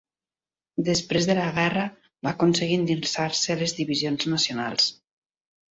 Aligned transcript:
Després 0.87 1.27
de 1.31 1.35
la 1.41 1.45
Guerra 1.59 1.85
va 2.29 2.33
aconseguir 2.33 2.81
endinsar-se 2.81 3.55
a 3.57 3.61
les 3.65 3.79
divisions 3.83 4.31
nacionals. 4.37 4.95